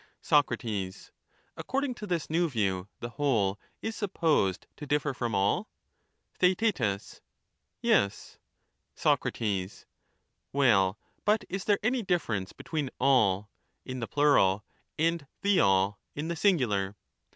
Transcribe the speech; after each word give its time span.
Soc, 0.19 0.51
According 1.57 1.93
to 1.93 2.07
this 2.07 2.27
new 2.27 2.49
view, 2.49 2.87
the 3.01 3.11
whole 3.11 3.59
is 3.83 3.95
supposed 3.95 4.65
to 4.77 4.87
differ 4.87 5.13
from 5.13 5.35
all? 5.35 5.69
Theaet, 6.39 7.21
Yes. 7.83 8.39
Soc, 8.95 9.23
Well, 10.53 10.97
but 11.23 11.43
is 11.49 11.65
there 11.65 11.77
any 11.83 12.01
difference 12.01 12.51
between 12.51 12.89
all 12.99 13.51
[in 13.85 13.99
the 13.99 14.07
But 14.07 14.13
aU 14.13 14.15
in 14.17 14.17
plural] 14.17 14.65
and 14.97 15.27
the 15.43 15.59
all 15.59 15.99
[in 16.15 16.29
the 16.29 16.35
singular] 16.35 16.95